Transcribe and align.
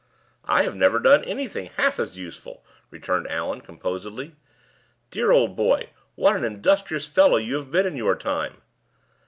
"I 0.45 0.63
have 0.63 0.75
never 0.75 0.97
done 0.97 1.23
anything 1.25 1.67
half 1.77 1.99
as 1.99 2.17
useful," 2.17 2.65
returned 2.89 3.29
Allan, 3.29 3.61
composedly. 3.61 4.35
"Dear 5.11 5.29
old 5.29 5.55
boy, 5.55 5.91
what 6.15 6.35
an 6.35 6.43
industrious 6.43 7.05
fellow 7.05 7.37
you 7.37 7.53
have 7.57 7.69
been 7.69 7.85
in 7.85 7.95
your 7.95 8.15
time!" 8.15 8.63